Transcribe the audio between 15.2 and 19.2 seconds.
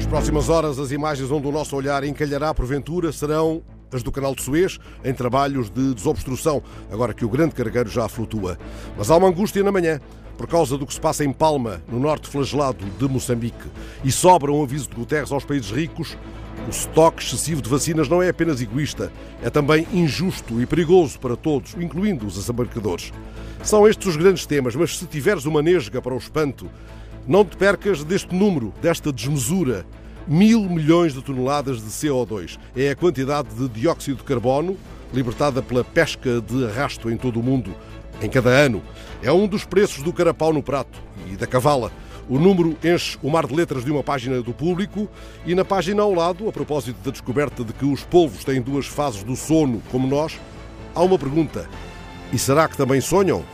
aos países ricos. O estoque excessivo de vacinas não é apenas egoísta,